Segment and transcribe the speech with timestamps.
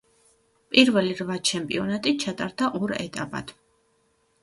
[0.75, 3.59] პირველი რვა ჩემპიონატი ჩატარდა ორ ეტაპად.